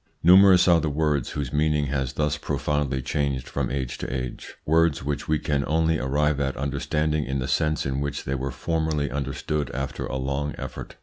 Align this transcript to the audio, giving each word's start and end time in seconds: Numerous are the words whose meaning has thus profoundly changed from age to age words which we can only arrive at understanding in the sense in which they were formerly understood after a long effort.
Numerous 0.23 0.67
are 0.67 0.81
the 0.81 0.89
words 0.89 1.29
whose 1.33 1.53
meaning 1.53 1.85
has 1.85 2.13
thus 2.13 2.35
profoundly 2.35 3.03
changed 3.03 3.47
from 3.47 3.69
age 3.69 3.99
to 3.99 4.11
age 4.11 4.55
words 4.65 5.03
which 5.03 5.27
we 5.27 5.37
can 5.37 5.63
only 5.67 5.99
arrive 5.99 6.39
at 6.39 6.57
understanding 6.57 7.23
in 7.23 7.37
the 7.37 7.47
sense 7.47 7.85
in 7.85 8.01
which 8.01 8.23
they 8.23 8.33
were 8.33 8.49
formerly 8.49 9.11
understood 9.11 9.69
after 9.75 10.07
a 10.07 10.17
long 10.17 10.55
effort. 10.57 10.95